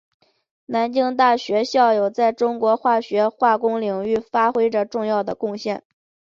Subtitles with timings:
[0.65, 5.83] 南京大学校友在中国化学化工领域发挥着重要的贡献。